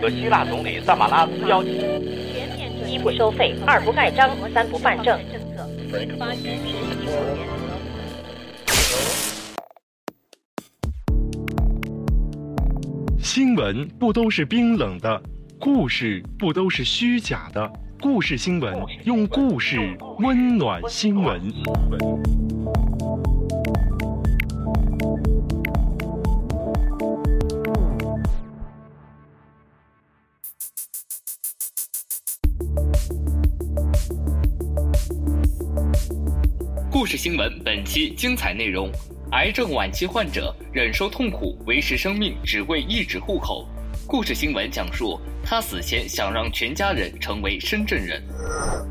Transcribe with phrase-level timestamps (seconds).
[0.00, 1.72] 和希腊总理萨马拉斯邀请。
[2.88, 5.18] 一不收费，二不盖章，三不办证。
[13.18, 15.20] 新闻不都是冰冷的，
[15.58, 17.70] 故事不都是虚假的。
[18.00, 18.74] 故事新闻
[19.04, 19.78] 用故事
[20.18, 21.40] 温暖新闻。
[37.16, 38.90] 新闻本期精彩内容：
[39.32, 43.66] 癌症晚期患者忍受痛苦维持生命，只为一纸户口。
[44.06, 48.22] 故事新闻讲述他死前想让全家人成为深圳人。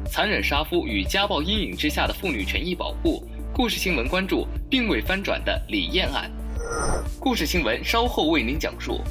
[0.09, 3.23] 残忍杀夫与家暴阴影之下的妇女权益保护。
[3.53, 6.29] 故事新闻关注并未翻转的李艳案。
[7.19, 9.01] 故事新闻稍后为您讲述。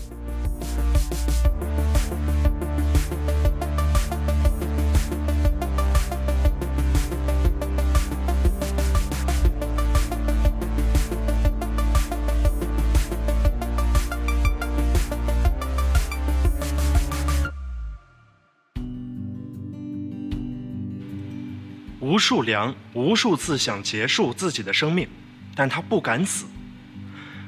[22.25, 25.06] 吴树良无数次想结束自己的生命，
[25.55, 26.47] 但他不敢死。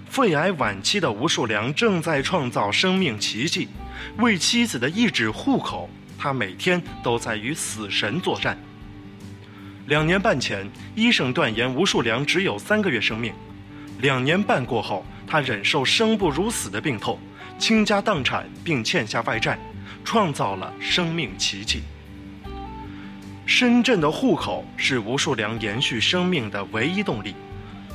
[0.07, 3.69] 肺癌晚期的吴树良正在创造生命奇迹，
[4.19, 8.59] 为妻子的一纸户口，他每天都在与死神作战。
[9.87, 13.33] 两年半前，医生断言吴树良只有三个月生命。
[14.01, 17.19] 两年半过后，他忍受生不如死的病痛，
[17.59, 19.59] 倾家荡产并欠下外债，
[20.05, 21.81] 创造了生命奇迹。
[23.47, 27.33] 深圳的户口是吴树良延续生命的唯一动力。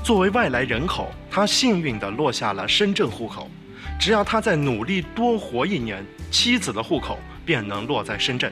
[0.02, 3.52] 作为外来人口，他幸运地落下了深圳户口。
[4.00, 8.52] 只要他再努力多活一年，妻子的户口便能落在深圳。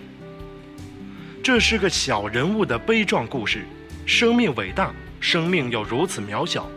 [1.42, 3.66] 这是个小人物的悲壮故事。
[4.06, 6.70] 生命伟大，生命又如此渺小。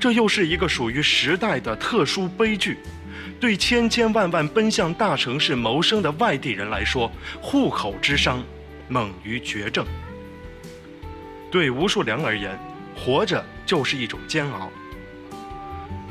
[0.00, 2.78] 这又是一个属于时代的特殊悲剧。
[3.38, 7.10] 对千千万万奔向大城市谋生的外地人来说，
[7.40, 8.42] 户口之伤。
[8.90, 9.86] 猛于绝症。
[11.50, 12.58] 对吴树良而言，
[12.94, 14.68] 活着就是一种煎熬。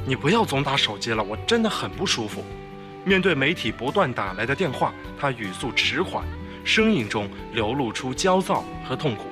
[0.05, 2.43] 你不要总打手机了，我真的很不舒服。
[3.03, 6.25] 面对媒体不断打来的电话，他语速迟缓，
[6.63, 9.25] 声音中流露出焦躁和痛苦。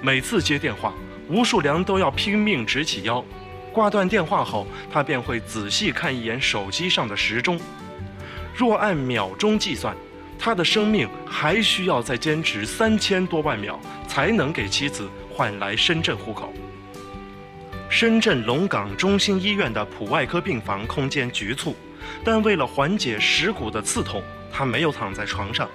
[0.00, 0.94] 每次接电话，
[1.28, 3.22] 吴树良都要拼命直起腰。
[3.72, 7.60] 挂断电话后，他便会仔细看一眼手机上的时钟。
[8.54, 9.94] 若按秒钟计算。
[10.38, 16.52] 他的生命还需要再坚持三千多万秒，才能给妻子换来深圳户口。
[17.90, 21.74] 深圳龙岗中心医院的普外科病房空间局促，
[22.22, 24.22] 但为了缓解蚀骨的刺痛，
[24.52, 25.68] 他没有躺在床上，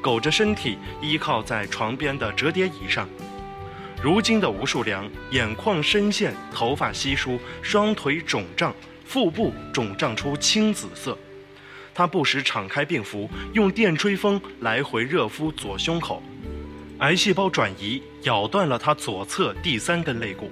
[0.00, 3.08] 苟着身体依靠在床边的折叠椅上。
[4.00, 8.72] 如今的吴树良，眼眶深陷，头发稀疏，双腿肿胀，
[9.04, 11.18] 腹部肿胀出青紫色。
[11.96, 16.22] 他不时敞开病服，用电吹风来回热敷左胸口。
[16.98, 20.50] 癌细胞转移咬断了他左侧第三根肋骨，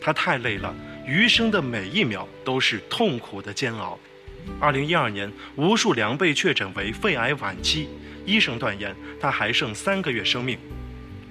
[0.00, 0.74] 他太累了，
[1.06, 3.98] 余生的每一秒都是痛苦的煎熬。
[4.58, 7.86] 二零一二年，吴树良被确诊为肺癌晚期，
[8.24, 10.58] 医生断言他还剩三个月生命。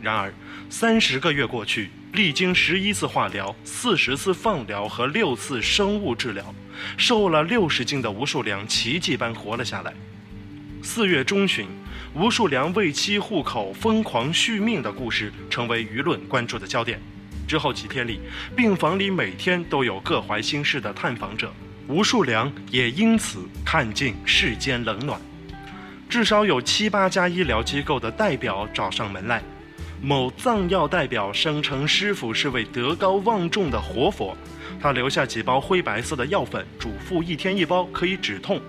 [0.04, 0.34] 然而，
[0.70, 1.90] 三十个月过去。
[2.12, 6.54] 历经十一次化疗、四十次放疗和六次生物治疗，
[6.96, 9.92] 瘦了六十斤的吴树良奇迹般活了下来。
[10.84, 11.66] 四月中旬，
[12.14, 17.02] 吴树良为妻户口疯狂续命的故事成为舆论关注的焦点。
[17.48, 18.20] 之后几天里，
[18.56, 21.52] 病房里每天都有各怀心事的探访者，
[21.88, 25.20] 吴树良也因此看尽世间冷暖。
[26.08, 29.42] 至少有七八家医疗机构的代表找上门来。
[30.06, 34.36] 某藏药代表声称，师傅是位德高望重的活佛，
[34.78, 38.60] 他留下几包灰白色的药粉，嘱咐一天一包可以止痛。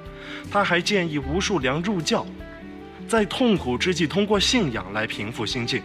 [0.49, 2.25] 他还建议吴树良入教，
[3.09, 5.83] 在痛苦之际通过信仰来平复心境。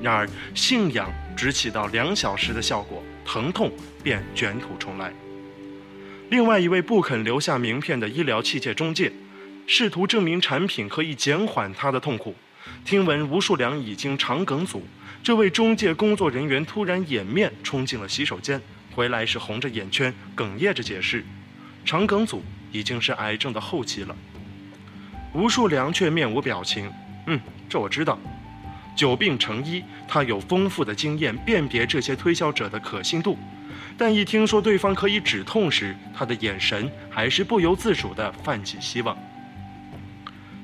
[0.00, 5.12] 然而，信仰只起到两小时的效果，疼痛便卷土重来。
[6.30, 9.10] 另外一位不肯留下名片的医疗器械中介，
[9.66, 12.36] 试图证明产品可以减缓他的痛苦。
[12.84, 14.82] 听闻吴树良已经肠梗阻，
[15.22, 18.60] 这位中介工作人员突然掩面冲进了洗手间，
[18.94, 21.24] 回来时红着眼圈，哽咽着解释
[21.84, 24.14] ：“肠梗阻已经是癌症的后期了。”
[25.32, 26.90] 吴树良却面无表情
[27.26, 28.18] ：“嗯，这我知道。
[28.94, 33.36] 久病成医，他有丰富的经验辨别这些推销者的可信度。
[33.96, 39.16] 但一听说对方可以止痛时，他的眼神还是不由自主地泛起希望。”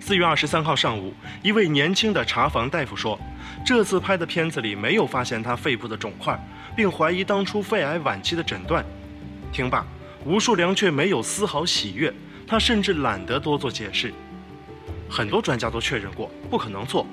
[0.03, 1.13] 四月二十三号上午，
[1.43, 3.21] 一位年轻的查房大夫说，
[3.65, 6.37] 这次拍的片子里没有发现他肺部的肿块，
[6.75, 8.85] 并怀疑当初肺癌晚期的诊断。
[9.53, 9.87] 听罢，
[10.25, 12.13] 吴树良却没有丝毫喜悦，
[12.47, 14.13] 他甚至懒得多做解释。
[15.09, 17.07] 很多专家都确认过，不可能错。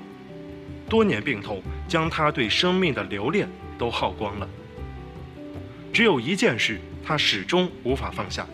[0.88, 3.46] 多年病痛将他对生命的留恋
[3.76, 4.48] 都耗光了。
[5.92, 8.46] 只有一件事，他始终无法放下。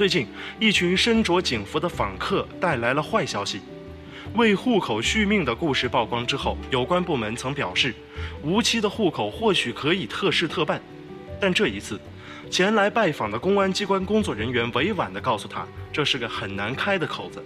[0.00, 0.26] 最近，
[0.58, 3.60] 一群身着警服的访客带来了坏消息。
[4.34, 7.94] 为户口续命的故事曝光之后，有关部门曾表示，
[8.42, 10.80] 无期的户口或许可以特事特办。
[11.38, 12.00] 但这一次，
[12.50, 17.44] 前来拜访的公安机关工作人员委婉地告诉他，这是个很难开的口子。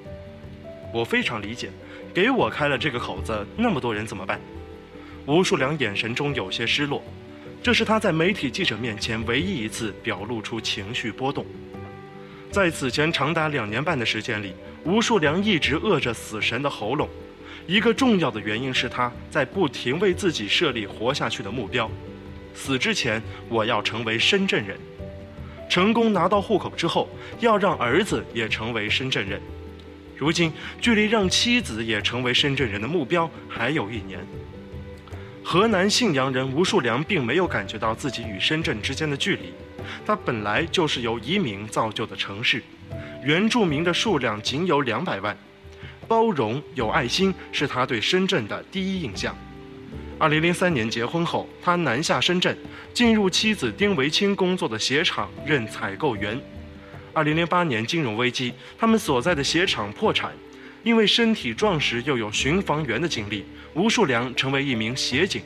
[0.93, 1.71] 我非常理解，
[2.15, 4.41] 给我开了这个口子，那么多人怎么办？
[5.27, 7.03] 吴树良眼神中有些失落，
[7.61, 11.45] 这是他在媒体记者面前唯一一次表露出情绪波动。
[12.55, 14.55] 在此前长达两年半的时间里，
[14.85, 17.09] 吴树良一直扼着死神的喉咙。
[17.67, 21.91] 一个重要的原因是他在不停为自己设立活下去的目标。
[22.55, 24.79] 死之前，我要成为深圳人。
[25.69, 27.09] 成功拿到户口之后，
[27.41, 29.41] 要让儿子也成为深圳人。
[30.17, 34.21] 如今，距离让妻子也成为深圳人的目标还有一年。
[35.43, 39.53] 河南信阳人吴树良并没有感觉到自己与深圳之间的距离。
[40.07, 42.63] 它本来就是由移民造就的城市，
[43.23, 45.37] 原住民的数量仅有两百万，
[46.07, 49.37] 包容有爱心是他对深圳的第一印象。
[50.19, 52.57] 二零零三年结婚后，他南下深圳，
[52.93, 56.41] 进入妻子丁维清工作的鞋厂任采购员。
[57.13, 60.33] 二零零八年金融危机，他们所在的鞋厂破产，
[60.83, 63.45] 因为身体壮实又有巡防员的经历，
[63.75, 65.43] 吴树良成为一名协警。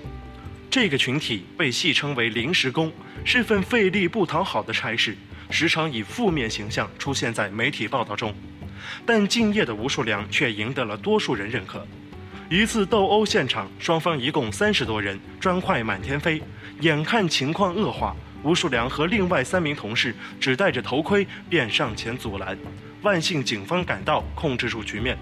[0.71, 2.93] 这个群体被戏称为“临时工”，
[3.25, 5.17] 是份费力不讨好的差事，
[5.49, 8.35] 时常以负面形象出现在媒体报道中。
[9.07, 11.87] 但敬业的吴树良却赢得了多数人认可。
[12.51, 16.43] 一次斗殴现场，双方一共三十多人，砖块满天飞。
[16.81, 22.57] 眼看情况恶化，吴树良和另外三名同事只戴着头盔便上前阻拦。
[23.03, 25.17] 万幸警方赶到，控制住局面。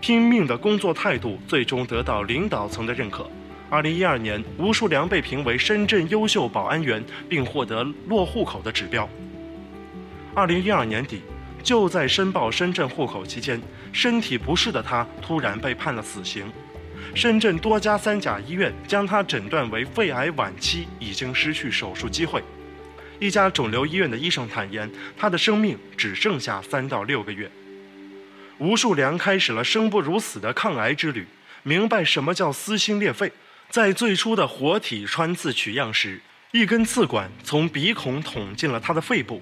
[0.00, 3.30] 拼命的工作态度最终得到领导层的认可。
[3.72, 9.08] 二零一二年，吴树良被评为深圳优秀保安员，并获得落户口的指标。
[10.34, 11.22] 二零一二年底，
[11.62, 13.58] 就在申报深圳户口期间，
[13.90, 16.52] 身体不适的他突然被判了死刑。
[17.14, 22.44] 深圳多家三甲医院将他诊断为肺癌晚期，已经失去手术机会。
[23.18, 27.50] 一家肿瘤医院的医生坦言，他的生命只剩下三到六个月。
[28.58, 31.26] 吴树良开始了生不如死的抗癌之旅，
[31.62, 33.32] 明白什么叫撕心裂肺。
[33.72, 36.20] 在最初的活体穿刺取样时，
[36.50, 39.40] 一根刺管从鼻孔捅进了他的肺部，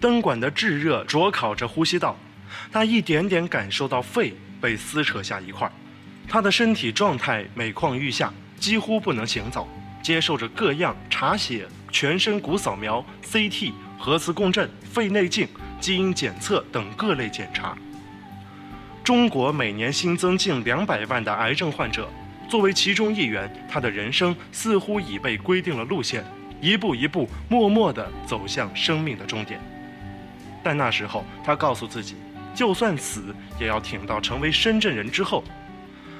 [0.00, 2.16] 灯管的炙热灼烤着呼吸道，
[2.70, 5.68] 他一点点感受到肺被撕扯下一块。
[6.28, 9.68] 他的身体状态每况愈下，几乎不能行走，
[10.00, 15.48] 接受着各样查血、全身骨扫描、CT、核磁共振、肺内镜、
[15.80, 17.76] 基因检测等各类检查。
[19.02, 22.08] 中国每年新增近两百万的癌症患者。
[22.52, 26.22] 作为其中一员，他的人生似乎已被规定了路线，
[26.60, 29.58] 一步一步默默地走向生命的终点。
[30.62, 32.14] 但那时候，他告诉自己，
[32.54, 35.42] 就算死也要挺到成为深圳人之后。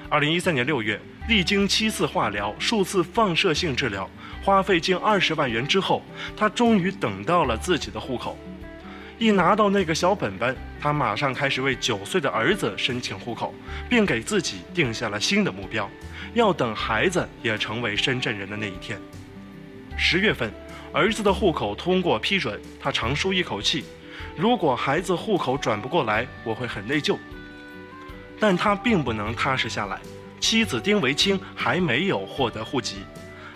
[0.08, 0.98] 二零一三年六月，
[1.28, 4.08] 历经七次化疗、数次放射性治疗，
[4.42, 6.02] 花费近二十万元之后，
[6.34, 8.38] 他终于等到了自己的户口。
[9.22, 13.54] 一拿到那个小本本，他马上开始为九岁的儿子申请户口，
[13.88, 15.88] 并给自己定下了新的目标。
[16.34, 18.98] 要等孩子也成为深圳人的那一天。
[19.96, 20.52] 十月份，
[20.92, 23.84] 儿子的户口通过批准，他长舒一口气。
[24.36, 27.16] 如果孩子户口转不过来，我会很内疚。
[28.40, 30.00] 但他并不能踏实下来。
[30.40, 32.96] 妻子丁维清还没有获得户籍。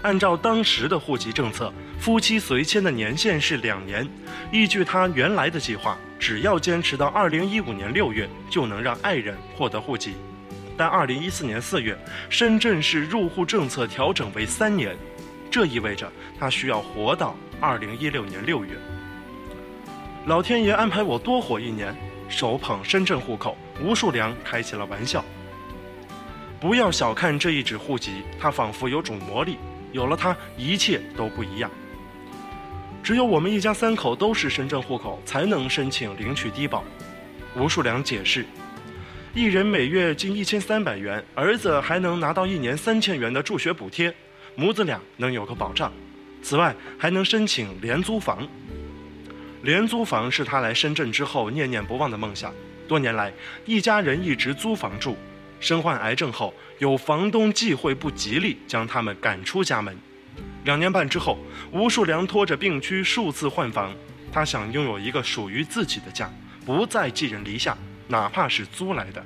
[0.03, 4.07] 按照当时的户籍政策，夫妻随迁的年限是两年。
[4.53, 10.15] 依据他原来的计划，只要坚持到二零一五年六月，就能让爱人获得户籍。
[10.77, 11.97] 但二零一四年四月，
[12.29, 14.95] 深圳市入户政策调整为三年，
[15.51, 18.73] 这意味着他需要活到二零一六年六月。
[20.27, 21.97] 老天爷安排我多活一年，
[22.29, 25.25] 手捧深圳户口，吴树良开起了玩笑。
[26.61, 29.57] 不要小看这一纸户籍，它仿佛有种魔力，
[29.93, 31.71] 有了它，一切都不一样。
[33.07, 36.83] 只有我们一家三口都是深圳户口，才能申请领取低保。
[37.57, 38.45] 吴树良解释。
[39.33, 44.13] 一人每月近一千三百元，儿子还能拿到一年三千元的助学补贴，
[44.57, 45.93] 母子俩能有个保障。
[46.43, 48.45] 此外，还能申请廉租房。
[49.63, 52.53] 廉租房是他来深圳之后念念不忘的梦想。
[52.89, 53.33] 多年来，
[53.67, 55.17] 一家人一直租房住。
[55.61, 59.97] 身患癌症后，有房东忌讳不吉利，将他们赶出家门。
[60.67, 61.39] 两年半之后，
[61.71, 63.95] 吴树良拖着病躯数次换房，
[64.33, 66.29] 他想拥有一个属于自己的家，
[66.65, 69.25] 不再寄人篱下，哪怕是租来的。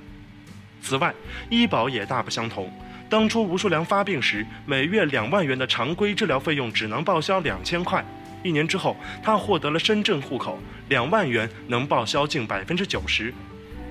[0.83, 1.15] 此外，
[1.49, 2.71] 医保也大不相同。
[3.09, 8.05] 当初吴树良发病时，每月两万元的常规治疗费用只能报销两千块。
[8.43, 10.59] 一年之后，他获得了深圳户口，
[10.91, 13.33] 两万元能报销近百分之九十。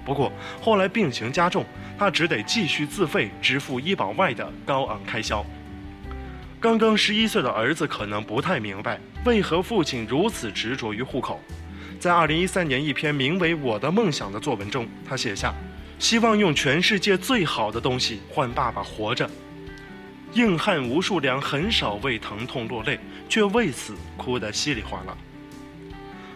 [0.05, 1.65] 不过后来病情加重，
[1.97, 5.43] 他只得继续自费支付医保外的高昂开销。
[6.61, 11.39] 刚刚十一岁的儿子可能不太明白为何父亲如此执着于户口。
[11.97, 15.53] 在二零一三年一篇名为《我的梦想》的作文中，他写下。
[15.97, 19.29] 希望用全世界最好的东西换爸爸活着。
[20.33, 22.97] 硬汉吴树良很少为疼痛落泪，
[23.27, 25.17] 却为此哭得稀里哗啦。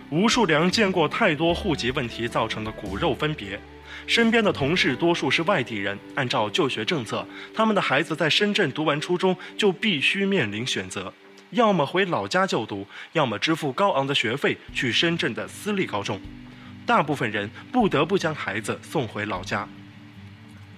[0.09, 3.57] 吴树良见过太多户籍问题造成的骨肉分别，
[4.05, 11.13] 身边的同事多数是外地人，按照就学政策，他们的孩子在深圳读完初中就必须面临选择：
[11.51, 16.19] 要么回老家就读，要么支付高昂的学费去深圳的私立高中。
[16.85, 19.67] 大部分人不得不将孩子送回老家。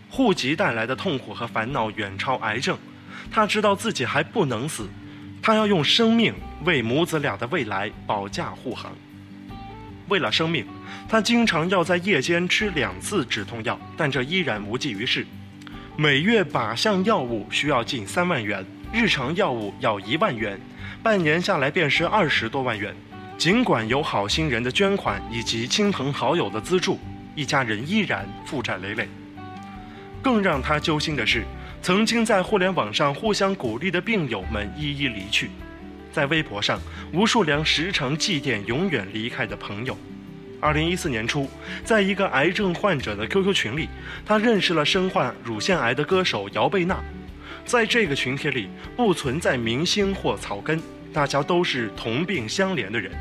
[0.10, 2.78] 户籍带来的痛苦和烦恼远超癌症，
[3.32, 4.88] 他知道自己还不能死，
[5.42, 8.96] 他要用生命为母子俩的未来保驾护航。
[10.08, 10.66] 为了生命，
[11.10, 15.26] 他经常要在夜间吃两次止痛药，但这依然无济于事。
[15.98, 20.60] 每月靶向药物需要近三万元，日常药物要一万元，
[21.02, 22.94] 半年下来便是二十多万元。
[23.38, 27.00] 尽管有好心人的捐款以及亲朋好友的资助，
[27.36, 29.08] 一家人依然负债累累。
[30.22, 31.44] 更让他揪心的是，
[31.82, 35.50] 曾经在互联网上互相鼓励的病友们一一离去。
[36.16, 36.80] 在微博上，
[37.12, 39.98] 吴树良时常祭奠永远离开的朋友。
[40.62, 41.50] 二零一四年初，
[41.84, 43.90] 在一个癌症患者的 QQ 群里，
[44.26, 47.04] 他认识了身患乳腺癌的歌手姚贝娜。
[47.66, 50.82] 在这个群体里，不存在明星或草根。
[51.12, 53.12] 大家都是同病相怜的人。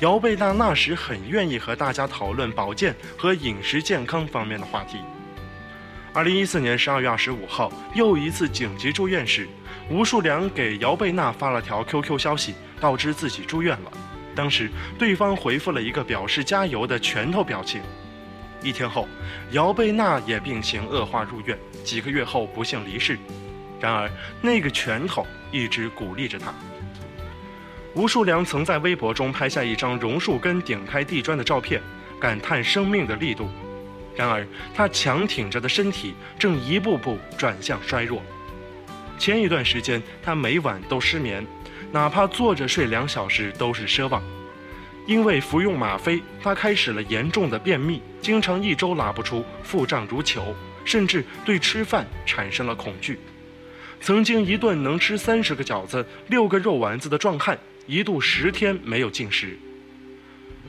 [0.00, 4.96] 姚贝娜那时很愿意和大家讨论保健和饮食健康方面的话题。
[6.14, 9.46] 二零一四年十二月二十五号，又一次紧急住院时，
[9.88, 13.92] 吴树良给姚贝娜发了条 QQ 消息，告知自己住院了。
[14.34, 17.80] 当时对方回复了一个表示加油的拳头表情。
[18.62, 19.08] 一天后，
[19.52, 23.16] 姚贝娜也病情恶化入院，几个月后不幸离世。
[23.80, 24.10] 然而，
[24.42, 26.52] 那个拳头一直鼓励着她。
[27.94, 31.80] 吴树良曾在微博中拍下一张榕树根顶开地砖的照片，
[32.18, 33.48] 感叹生命的力度。
[34.16, 38.20] 然而，他强挺着的身体正一步步转向衰弱。
[39.18, 41.46] 前一段时间，他每晚都失眠，
[41.92, 44.22] 哪怕坐着睡两小时都是奢望。
[45.06, 50.54] 因为服用吗啡，他开始了严重的便秘，经常一周拉不出，腹胀如球，
[50.84, 53.18] 甚至对吃饭产生了恐惧。
[54.00, 57.58] 曾经一顿能吃三十个饺子、六个肉丸子的壮汉。
[57.88, 59.56] 一度十天没有进食。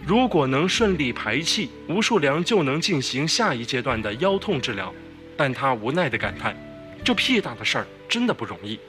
[0.05, 4.93] 如果能顺利排气，吴树良就能进行下一阶段的腰痛治疗。
[5.35, 6.55] 但他无奈地感叹
[7.03, 8.79] ：“这屁大的事儿真的不容易。”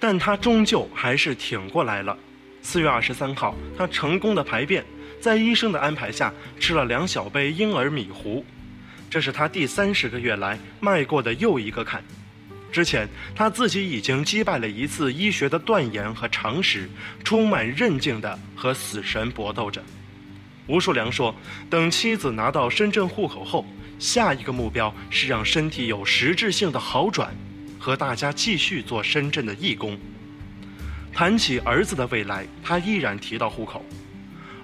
[0.00, 2.18] 但他终究还是挺过来了。
[2.60, 4.84] 四月二十三号，他成功的排便，
[5.20, 8.44] 在医生的安排下吃了两小杯婴儿米糊。
[9.08, 12.02] 这是他第三十个月来迈过的又一个坎。
[12.72, 16.90] 之前他自己已经击败了一次医学的断言和常识，
[17.22, 19.82] 充满韧劲地和死神搏斗着。
[20.66, 21.34] 吴树良说
[21.70, 23.64] ：“等妻子拿到深圳户口后，
[23.98, 27.34] 下一个目标是让身体有实质性的好转，
[27.78, 29.98] 和大家继续做深圳的义工。”
[31.12, 33.84] 谈起儿子的未来，他依然提到户口。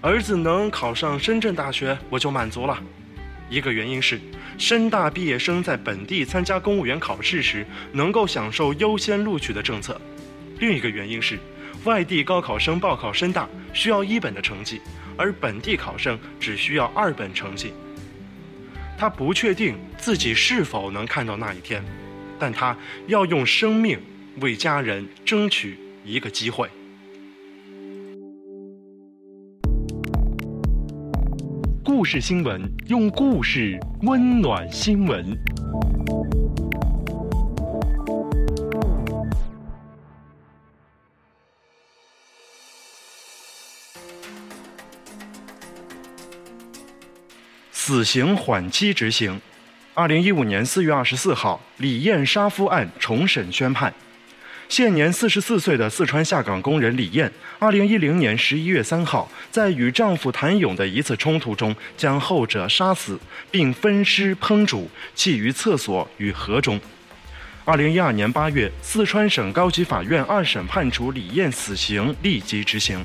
[0.01, 2.83] 儿子能考上深圳大学，我就满足了。
[3.49, 4.21] 一个原因是。
[4.59, 9.99] 深大毕业生在本地参加公务员考试时能够享受优先录取的政策，
[10.59, 11.39] 另一个原因是，
[11.85, 14.79] 外地高考生报考深大需要一本的成绩，
[15.17, 17.73] 而本地考生只需要二本成绩。
[19.01, 21.83] 他不确定自己是否能看到那一天，
[22.39, 22.77] 但他
[23.07, 23.99] 要用生命
[24.43, 26.69] 为家人争取一个机会。
[31.83, 35.35] 故事新闻，用故事温暖新闻。
[47.91, 49.41] 死刑缓期执行。
[49.95, 53.93] 二零一五年四月二十四号，李艳杀夫案重审宣判。
[54.69, 63.19] 现年四十四岁的四川下岗工人李艳，二零一零年十一月三号，在与丈夫谭勇的一次冲突中，将后者杀死，
[63.51, 66.81] 并分尸烹煮，弃于厕所与河中。
[67.65, 73.05] 二零一二年八月，四川省高级法院二审判处李艳死刑，立即执行。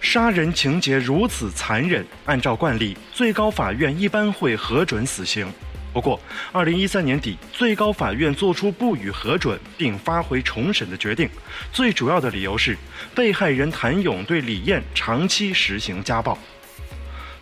[0.00, 5.46] 杀人情节如此残忍，按照惯例，最高法院一般会核准死刑。
[5.92, 6.20] 不过，
[6.52, 11.28] 二零一三年底，最高法院作出不予核准并发回重审的决定。
[11.72, 12.76] 最主要的理由是，
[13.14, 16.38] 被害人谭勇对李艳长期实行家暴。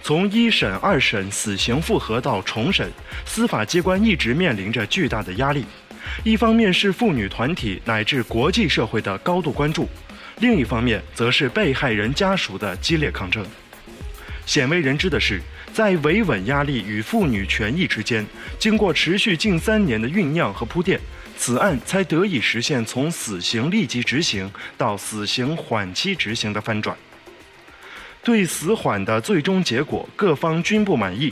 [0.03, 2.91] 从一审、二审死刑复核到重审，
[3.27, 5.65] 司法机关一直面临着巨大的压力。
[6.25, 9.89] 一方面是妇女团体乃至国际社会的高度关注，
[10.39, 13.45] 另一方面则是被害人家属的激烈抗争。
[14.45, 15.41] 鲜为人知的是。
[15.73, 18.27] 在维稳压力与妇女权益之间，
[18.59, 20.99] 经过持续近三年的酝酿和铺垫，
[21.37, 26.97] 此案才得以实现从死刑立即执行到死刑缓期执行的翻转。
[28.23, 31.31] 对死缓的最终结果，各方均不满意。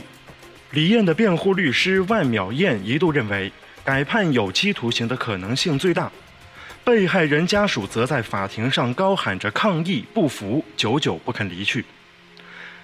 [0.69, 3.51] 李艳的辩护律师万淼燕一度认为，
[3.83, 6.11] 改判有期徒刑的可能性最大。
[6.85, 11.83] 被害人家属则在法庭上高喊着抗议不服，久久不肯离去。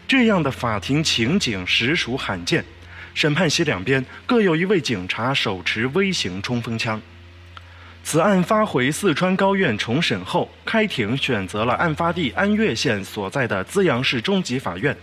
[0.08, 2.66] 这样的法庭情景实属罕见，
[3.14, 7.00] 审判席两边各有一位警察手持微型冲锋枪。
[8.04, 14.98] 此案发回四川高院重审后，开庭选择了案发地安岳县所在的资阳市中级法院。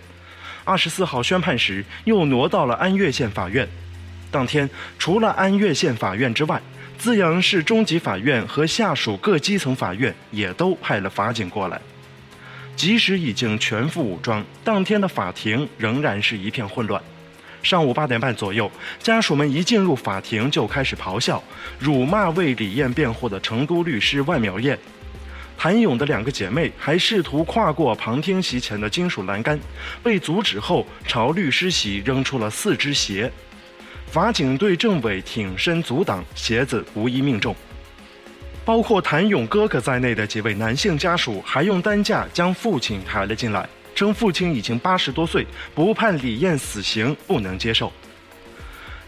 [0.64, 3.67] 二十四号宣判时，又挪到了安岳县法院。
[4.33, 6.61] 当天，除了安岳县法院之外，
[6.99, 11.81] 资阳市中级法院和下属各基层法院也都派了法警过来。
[12.75, 17.00] 即使已经全副武装，当天的法庭仍然是一片混乱。
[17.62, 21.43] 上午八点半左右，家属们一进入法庭就开始咆哮、
[21.78, 24.78] 辱骂为李艳辩护的成都律师万苗燕。
[25.57, 29.59] 谭勇的两个姐妹还试图跨过旁听席前的金属栏杆，
[30.02, 33.31] 被阻止后朝律师席扔出了四只鞋。
[34.11, 37.55] 法警对政委挺身阻挡，鞋子无一命中。
[38.65, 47.93] 包括谭勇哥哥在内的几位男性家属还用担架将父亲抬了进来，称父亲已经八十多岁，不判李艳死刑不能接受。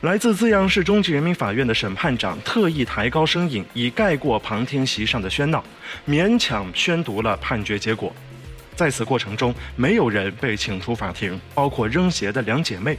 [0.03, 5.65] 来自资阳市中级人民法院的审判长特意抬高声音，以盖过旁听席上的喧闹，
[6.07, 8.15] 勉强宣读了判决结果。
[8.77, 12.99] 在此过程中，没有人被请出法庭，包括扔鞋的两姐妹。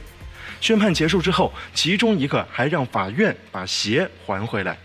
[0.62, 4.78] 宣判结束之后，其中一个还让法院把鞋还回来。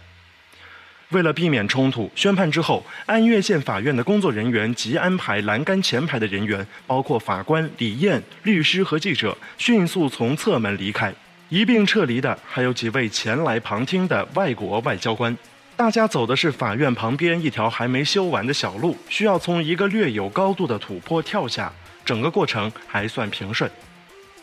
[1.10, 11.14] 为了避免冲突，宣判之后，安岳县法院的工作人员即安排栏杆前排的人员，包括法官李艳、律师和记者，迅速从侧门离开。
[11.50, 15.38] 一并撤离的还有几位前来旁听的外国外交官。
[15.76, 21.72] 大家走的是法院旁边一条还没修完的小路，需要从一个略有高度的土坡跳下。
[22.04, 23.70] 整个过程还算平顺，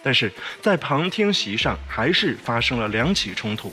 [0.05, 3.73] 但是在旁听席上还是发生了两起冲突。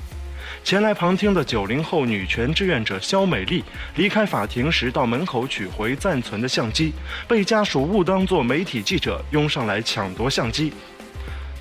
[0.63, 3.63] 前来旁听的九零后女权志愿者肖美丽
[3.95, 6.93] 离开法庭时，到门口取回暂存的相机，
[7.27, 10.71] 被家属误当作媒体记者，拥上来抢夺相机。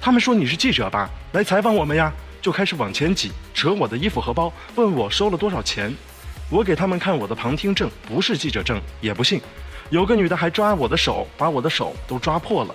[0.01, 5.93] 他们说你是记者吧，来采访我们呀，就开始往前挤，扯我的衣服和包，问我收了多少钱。
[6.49, 9.41] 我给他们看我的旁听证，不是记者证，也不信。
[9.89, 12.75] 有个女的还抓我的手，把我的手都抓破了。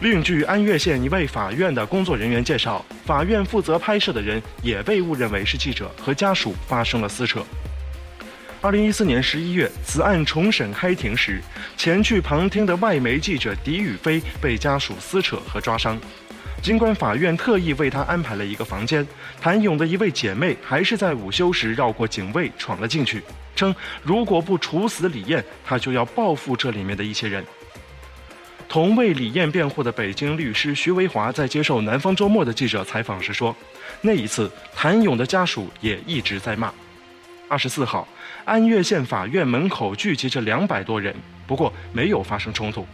[0.00, 7.42] 另据安岳县一位法院的工作人员介绍，法院负责拍摄的人也被误认为是记者，和家属发生了撕扯。
[8.60, 11.40] 二零一四年十一月，此案重审开庭时，
[11.78, 15.98] 前去旁听的外媒记者狄宇飞被家属撕扯和抓伤。
[16.60, 19.06] 尽管法院特意为他安排了一个房间，
[19.40, 23.22] 谭勇的一位姐妹还是在午休时绕过警卫闯了进去，
[23.54, 27.42] 称如果不处死李艳，他就要报复这里面的一些人。
[28.68, 33.54] 同为李艳辩护的北京律师徐维华在接受《南方周末》的记者采访时说
[34.02, 36.72] ：“那一次，谭勇的家属也一直在骂。”
[37.48, 38.06] 二十四号，
[38.44, 41.14] 安岳县法院门口聚集着两百多人，
[41.46, 42.86] 不过没有发生冲突。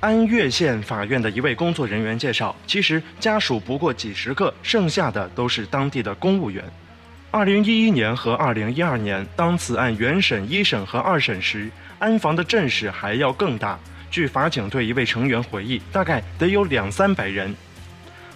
[0.00, 6.64] 安岳县法院的一位工作人员介绍：“其实家属不过几十个，剩下的都是当地的公务员。”
[7.32, 13.78] 二零一一年和二零一二年，当此案原审一审和二审时，安防的阵势还要更大。
[14.10, 17.54] 据法警队一位成员回忆，大概得有两三百人。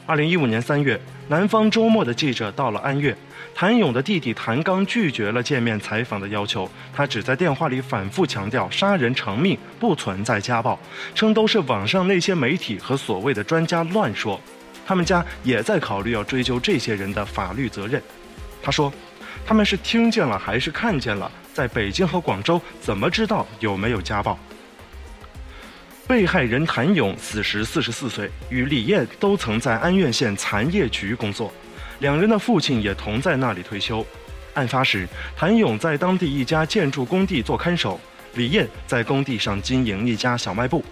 [0.04, 3.16] 二零一五年三月，南方周末的记者到了安岳，
[3.54, 10.78] 谭勇的弟弟谭刚拒绝了见面采访的要求，他只在电话里反复强调杀人偿命不存在家暴，
[11.14, 14.40] 称都是网上那些媒体和所谓的专家乱说。
[14.84, 18.02] 他们家也在考虑要追究这些人的法律责任。
[18.60, 18.92] 他说
[19.46, 21.30] ：“他们是听见了还是看见了？
[21.54, 24.36] 在北京和广州怎么知道有没有家暴？
[26.06, 31.52] 被害人谭勇此时四十四岁，与李艳都曾在安岳县残业局工作，
[32.00, 34.04] 两人的父亲也同在那里退休。
[34.54, 37.98] 案发时，谭勇在当地一家建筑工地做看守，
[38.34, 40.84] 李艳在工地上经营一家小卖部。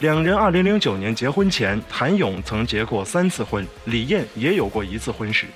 [0.00, 5.46] 两人2009年结婚前，谭勇曾结过三次婚，李艳也有过一次婚史。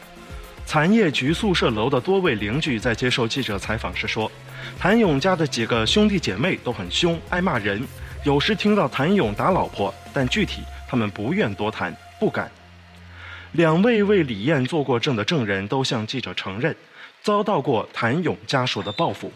[0.64, 4.30] 残业局宿舍楼的多位邻居在接受记者采访时说，
[4.78, 7.84] 谭勇家的几个兄弟姐妹都很凶，爱骂人，
[8.24, 12.48] 有时听到谭勇打老婆，但具体他们不愿多谈，不敢。
[13.52, 16.74] 两位为李艳做过证的证人都向记者承认，
[17.20, 19.32] 遭到过谭勇家属的报复。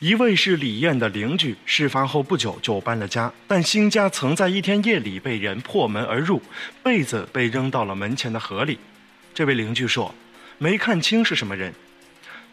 [0.00, 6.42] 一位是李艳的邻居，事发后不久就搬了家，但新家曾在一天夜里被人破门而入，
[6.82, 8.78] 被子被扔到了门前的河里。
[9.32, 10.14] 这位邻居说，
[10.58, 11.72] 没看清是什么人。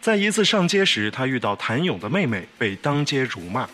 [0.00, 3.68] 在一次上街时，他遇到谭勇的妹妹被当街辱骂。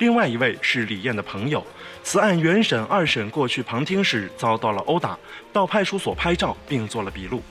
[0.00, 1.62] 另外一位是李艳的朋友，
[2.02, 5.16] 此案原审、二审过去旁听时遭到了殴打，
[5.52, 7.42] 到派出所拍照并做了笔录。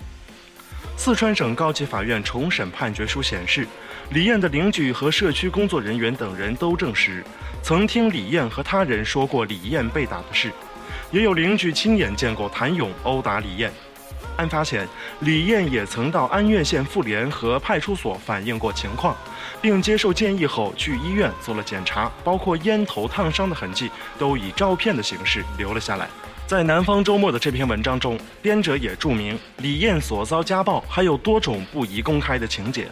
[0.98, 3.68] 四川省高级法院重审判决书显示。
[4.10, 7.24] 李艳的邻居和社区工作人员等人都证实，
[7.62, 10.52] 曾听李艳和他人说过李艳被打的事，
[11.12, 13.72] 也有邻居亲眼见过谭勇殴打李艳。
[14.38, 14.88] 案发前，
[15.20, 19.16] 李艳也曾到安岳县妇联和派出所反映过情况，
[19.62, 26.08] 并接受建议后去医院做了检查，包括烟头烫伤的痕迹都以照片的形式留了下来。
[26.48, 32.88] 在《南方周末》的这篇文章中，编者也注明，李艳所遭家暴还有多种不宜公开的情节。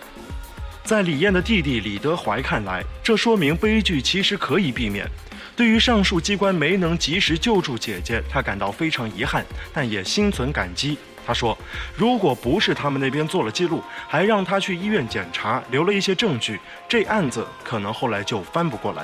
[0.83, 5.09] 在李艳的弟弟李德怀看来，这说明悲剧其实可以避免。
[5.55, 10.97] 对于上述机关没能及时救助姐姐，他感到非常遗憾，但也心存感激。
[11.27, 11.55] 他说
[11.97, 19.03] ：“如果不是他们那边做了记录，还让他去医院检查，留了一些证据，这案子可能后来就翻不过来。”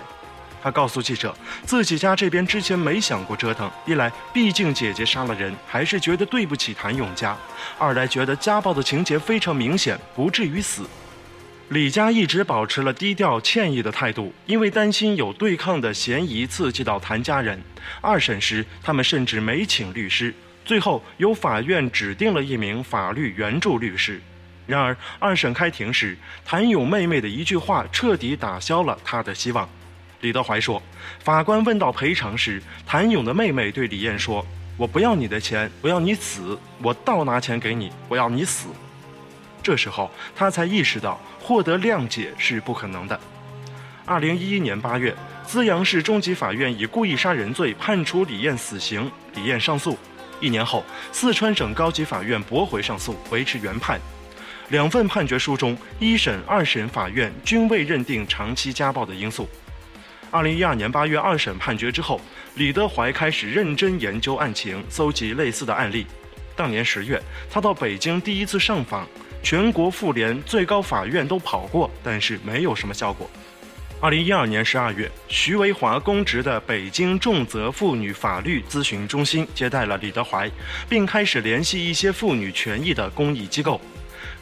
[0.63, 7.35] 他告诉记者，自己家这边之前没想过折腾，一来毕竟姐姐杀了人，还是觉得对不起谭永家；
[7.77, 10.83] 二来觉得家暴的情节非常明显，不至于死。
[11.67, 17.61] 李家一直保持了低调、歉意的态度，因为担心有对抗的嫌疑刺激到谭家人。
[17.99, 20.33] 二审时，他们甚至没请律师，
[20.65, 24.21] 最后由法院指定了一名法律援助律师。
[24.65, 29.67] 然而，二审开庭时，谭勇妹妹的一句话彻底打消了他的希望。
[30.21, 30.81] 李德怀说
[31.19, 34.45] ：“法官问到赔偿时，谭勇的妹妹对李艳说
[34.77, 38.69] ：‘我不要你的钱，我要你死，我倒拿钱给你，我要你死。’
[39.61, 43.19] 这时候，他才意识到。”获得谅解是不可能的。
[44.05, 45.13] 二零一一年八月，
[45.45, 49.97] 资阳市中级法院以故意杀人罪判处李艳死刑，李艳上诉。
[50.43, 53.97] 一年后，四川省高级法院驳回上诉，维持原判。
[54.67, 59.47] 两份判决书中，一审、二审法院均未认定长期家暴的因素。
[60.29, 62.19] 二零一二年八月，二审判决之后，
[62.55, 66.05] 李德怀开始认真研究案情，搜集类似的案例。
[66.57, 69.07] 当年十月，他到北京第一次上访。
[69.41, 73.29] 全国妇联、最高法院都跑过，但是没有什么效果。
[74.03, 80.51] 二零一二年十二月，徐维华公职的北京重则妇女法律咨询中心接待了李德怀，
[80.89, 83.79] 并开始联系一些妇女权益的公益机构。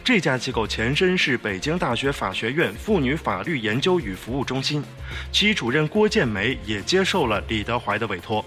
[0.04, 4.84] 这家机构前身是北京大学法学院妇女法律研究与服务中心，
[5.32, 8.44] 其主任郭建梅也接受了李德怀的委托。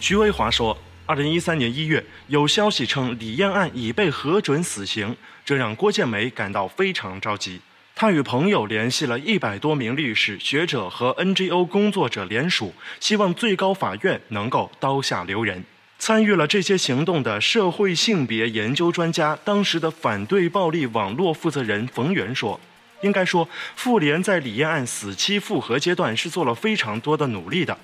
[0.00, 0.76] 徐维华说。
[1.08, 7.60] 二零一三年一月，有消息称李艳案已被核准死刑，这让郭建梅感到非常着急。
[7.98, 15.64] 他与朋友联系了一百多名律师、学者和 NGO 工作者联署，希望最高法院能够刀下留人。
[15.98, 22.60] 参与了这些行动的社会性别研究专家，当时的反对暴力网络负责人冯源说
[23.00, 27.78] ：“应该说，妇联在李艳案死期复核阶段是做了非常多的努力的。”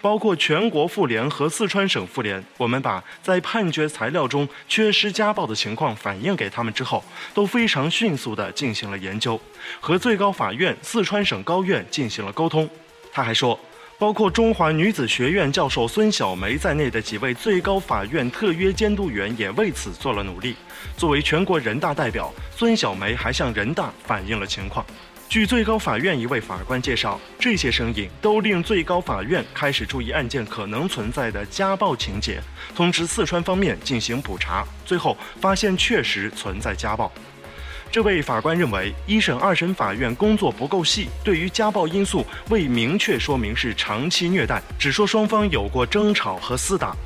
[0.00, 7.02] 包括全国妇联和四川省妇联，我们把在判决材料中缺失家暴的情况反映给他们之后，
[7.34, 9.40] 都非常迅速地进行了研究，
[9.80, 12.68] 和最高法院、四川省高院进行了沟通。
[13.12, 13.58] 他还说，
[13.98, 20.54] 包括中华女子学院教授孙小梅在内的几位最高法院特约监督员也为此做了努力。
[20.96, 24.84] 作为全国人大代表，孙小梅还向人大反映了情况。
[25.28, 32.40] 据最高法院一位法官介绍，这些声音都令最高法院开始注意案件可能存在的家暴情节，
[32.76, 34.64] 通知四川方面进行补查。
[34.84, 37.12] 最后发现确实存在家暴。
[37.90, 46.96] 这位法官认为，一审、二审法院工作不够细，对于家暴因素未明确说明是长期虐待，只说双方有过争吵和厮打。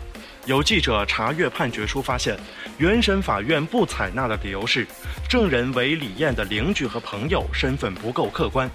[0.50, 2.36] 有记者查阅判决书，发现
[2.76, 4.84] 原审法院不采纳的理由是，
[5.28, 8.68] 证人为李艳的邻居和朋友，身份不够客观。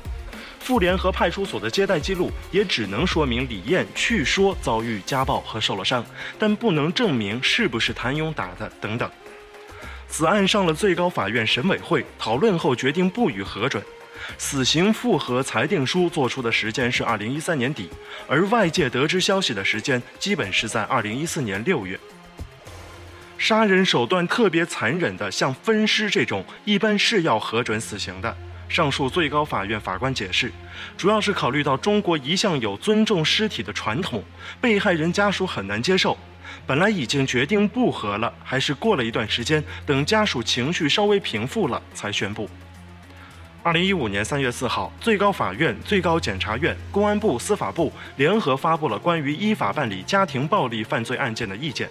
[0.58, 6.02] 妇联和派出所的接待记录也只能说明李艳去说遭遇家暴和受了伤，
[6.40, 9.12] 但不能证明是不是谭勇打的等等。
[10.08, 13.84] 此案上了最高法院审委会讨论后决定不予核准，
[14.38, 17.90] 死刑复核裁定书作出的时间是二零一三年底，
[18.28, 22.00] 而外界得知消息的时间基本是在二零一四年六月。
[23.38, 28.36] 杀人手段特别残忍的，像分尸这种，一般是要核准死刑的。
[28.68, 30.52] 上述最高法院法官解释，
[30.98, 34.24] 主要是考虑到中国一向有尊重尸体的传统，
[34.60, 36.18] 被害人家属很难接受。
[36.66, 42.50] 本来已经决定不和了，还是过了一段时间，等家属情绪稍微平复了才宣布。
[43.66, 51.90] 二零一五年三月四号，最高法院、最高检察院、公安部、司法部联合发布了关于依法办理家庭暴力犯罪案件的意见，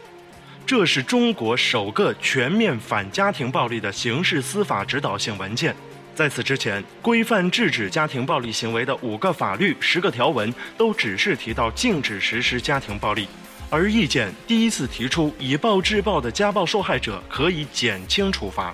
[0.65, 5.75] 这是中国首个全面反家庭暴力的刑事司法指导性文件。
[6.15, 13.27] 在此之前，规范制止家庭暴力行为的五个法律、十个条文都只是提到禁止实施家庭暴力，
[13.69, 18.73] 而意见第一次提出以暴制暴的家暴受害者可以减轻处罚。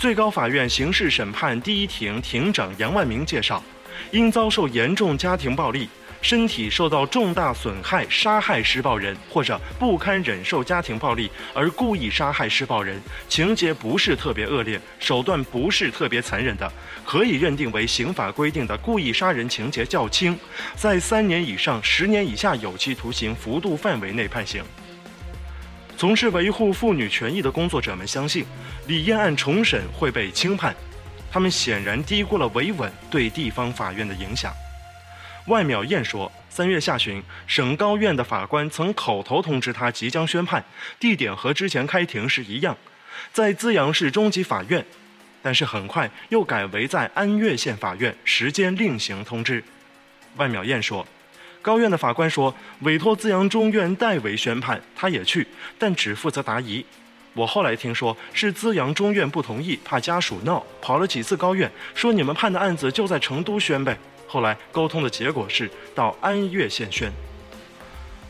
[0.00, 3.62] 最高法院刑事审判第一庭庭长杨万明介绍，
[4.10, 5.90] 因遭受严重家庭暴力。
[6.22, 16.70] 身体受到重大损害、杀害施暴人，或者不堪忍受家庭暴力而故意杀害施暴人，情节不是特别恶劣，手段不是特别残忍的，
[17.04, 20.38] 可以认定为刑法规定的故意杀人情节较轻，
[20.76, 24.64] 在三年以上十年以下有期徒刑幅度范围内判刑。
[26.00, 28.42] 从事维护妇女权益的工作者们相信，
[28.86, 30.74] 李艳案重审会被轻判，
[31.30, 34.50] 他们显然低估了维稳对地方法院的影响。
[35.46, 40.64] 万淼燕说：“三月下旬，省高院的法官曾口头通知他即将宣判，
[40.98, 42.74] 地点和之前开庭是一样，
[43.30, 44.82] 在资阳市中级法院，
[45.42, 49.62] 但是很快又改为在安岳县法院，时间另行通知。”
[50.36, 51.06] 万淼燕说
[51.62, 55.46] ：“高院的法官说委托资阳中院代为宣判，他也去，
[55.78, 56.84] 但只负责答疑。
[57.34, 63.96] 我后来听说是资阳中院不同意，怕家属闹，跑了几次高院，说你们判的案子就在成都宣呗。”
[64.26, 67.12] 后来沟通的结果是到安岳县宣。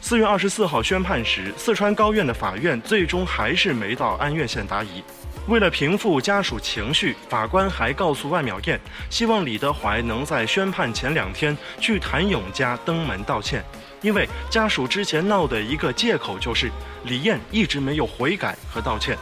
[0.00, 5.02] 四月二十四号宣判时，四川高院的法院最终还是没到安岳县答疑。
[5.50, 13.64] 为了平复家属情绪，法官还告诉万淼燕，希望李德怀能在宣判前两天去谭勇家登门道歉，
[14.00, 16.70] 因为家属之前闹的一个借口就是
[17.02, 19.18] 李艳一直没有悔改和道歉。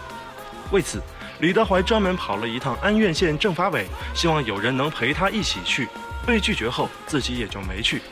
[0.70, 1.02] 为此，
[1.40, 5.88] 李德怀专门跑了一趟安岳县政法委，希望有人能陪他一起去。
[6.26, 8.02] 被拒绝后，自己也就没去。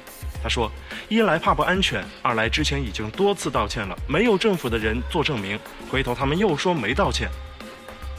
[0.42, 0.72] 他说
[1.10, 5.60] ：“一来怕不安全，二来之前已经多次道歉了，没有政府的人做证明。
[5.90, 7.28] 回头他们又说没道歉。”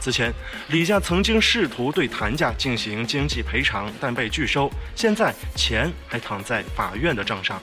[0.07, 0.33] 此前，
[0.69, 4.71] 李家曾经试图对谭家进行经济赔偿，但被拒收。
[4.95, 7.61] 现在钱还躺在法院的账上。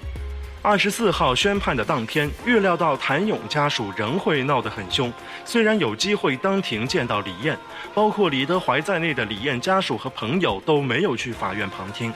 [0.61, 5.11] 二十四号宣判的当天，预料到谭勇家属仍会闹得很凶。
[5.47, 7.57] 虽然有机会当庭见到李艳，
[7.95, 12.13] 包括李德怀在内的李艳家属和朋友都没有去法院旁听。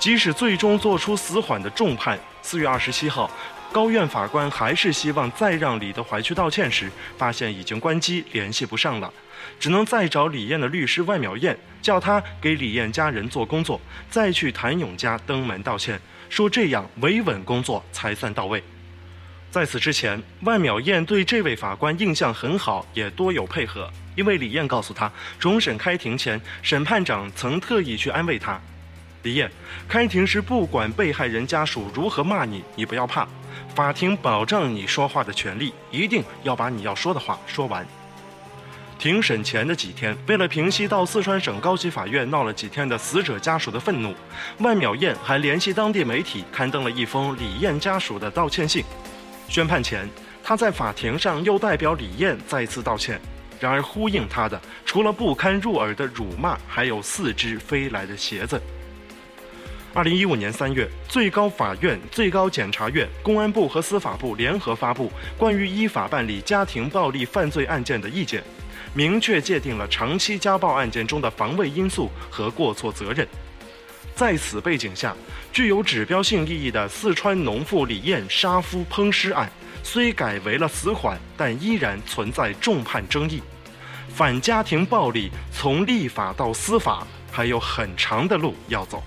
[0.00, 3.30] 即使最终作出死缓的重判，四月二十七号，
[3.70, 9.12] 高院法官还是希望再让李德怀去道歉时，发现已经关机，联系不上了，
[9.60, 16.00] 只能再找李艳的律师万淼燕，叫他给李艳家人做工作，再去谭勇家登门道歉。
[16.30, 18.62] 说这样维稳工作才算到位。
[19.50, 23.90] 在此之前，万淼燕对这位法官印象很好，也多有配合。
[24.14, 28.60] 因为李艳告诉他，终审开庭前，审判长曾特意去安慰他
[29.22, 29.50] ：“李艳，
[29.88, 33.26] 开庭时不管被害人家属如何骂你，你不要怕，
[33.78, 37.86] 法庭保障你说话的权利，一定要把你要说的话说完。”
[38.98, 44.12] 庭审前的几天，为了平息到四川省高级法院闹了几天的死者家属的愤怒，
[44.58, 48.82] 万淼燕还联系当地媒体刊登了一封李艳家属的道歉信。
[49.46, 50.10] 宣判前，
[50.42, 53.20] 他在法庭上又代表李艳再次道歉。
[53.60, 58.60] 然而，呼应他的除了不堪入耳的辱骂，还有四只飞来的鞋子。
[59.94, 68.44] 二零一五年三月，最高法院、最高检察院、公安部和司法部联合发布关于依法办理家庭暴力犯罪案件的意见。
[68.94, 73.26] 明确界定了长期家暴案件中的防卫因素和过错责任。
[74.14, 75.16] 在此背景下，
[75.52, 79.50] 具有指标性意义的四川农妇李艳杀夫烹尸案，
[79.82, 83.42] 虽改为了死缓，但依然存在重判争议。
[84.08, 89.02] 反家庭暴力从立法到司法还有很长的路要走。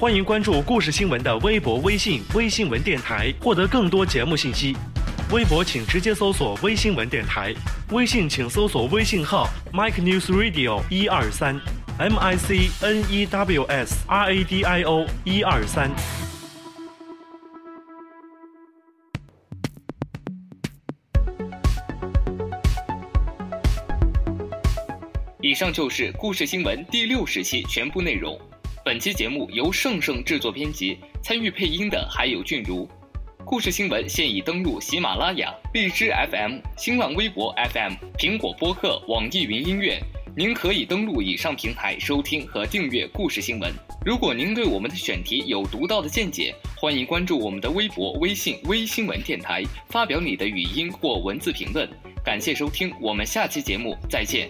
[0.00, 4.76] 欢迎关注故事新闻的微博、微信、微新闻电台，获得更多节目信息。
[5.32, 7.52] 微博请直接搜索“微新闻电台”，
[7.90, 11.60] 微信请搜索微信号 “Mike News Radio 一二三
[11.98, 15.90] ”，M I C N E W S R A D I O 一二三。
[25.40, 28.38] 以上就是故事新闻第六十期全部内容。
[28.88, 32.88] 本期节目由盛盛制作编辑，参与配音的还有俊如。
[33.44, 40.00] 故事新闻现已登录喜马拉雅、荔枝 FM、新浪微博 FM、苹果播客、网易云音乐。
[40.34, 43.70] 您可以登录以上平台收听和订阅故事新闻。
[44.06, 51.86] 如果您对我们的选题有独到的见解，欢迎关注我们的微博、微信“微新闻电台”，发表你的语音或文字评论。
[52.24, 54.48] 感谢收听，我们下期节目再见。